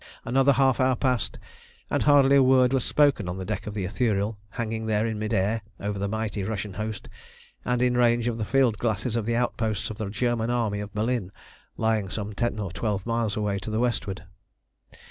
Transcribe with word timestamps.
Another 0.25 0.53
half 0.53 0.79
hour 0.79 0.95
passed, 0.95 1.37
and 1.91 2.01
hardly 2.01 2.35
a 2.35 2.41
word 2.41 2.73
was 2.73 2.83
spoken 2.83 3.29
on 3.29 3.37
the 3.37 3.45
deck 3.45 3.67
of 3.67 3.75
the 3.75 3.85
Ithuriel, 3.85 4.35
hanging 4.49 4.87
there 4.87 5.05
in 5.05 5.19
mid 5.19 5.31
air 5.31 5.61
over 5.79 5.99
the 5.99 6.07
mighty 6.07 6.43
Russian 6.43 6.73
host, 6.73 7.07
and 7.63 7.83
in 7.83 7.95
range 7.95 8.25
of 8.27 8.39
the 8.39 8.43
field 8.43 8.79
glasses 8.79 9.15
of 9.15 9.27
the 9.27 9.35
outposts 9.35 9.91
of 9.91 9.99
the 9.99 10.09
German 10.09 10.49
army 10.49 10.79
of 10.79 10.91
Berlin 10.95 11.31
lying 11.77 12.09
some 12.09 12.33
ten 12.33 12.57
or 12.57 12.71
twelve 12.71 13.05
miles 13.05 13.37
away 13.37 13.59
to 13.59 13.69
the 13.69 13.79
westward. 13.79 14.23